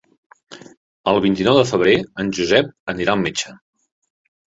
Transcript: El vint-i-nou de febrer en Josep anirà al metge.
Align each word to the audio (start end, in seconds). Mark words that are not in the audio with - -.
El 1.11 1.19
vint-i-nou 1.27 1.61
de 1.61 1.67
febrer 1.73 1.95
en 2.25 2.35
Josep 2.41 2.75
anirà 2.97 3.19
al 3.19 3.25
metge. 3.29 3.59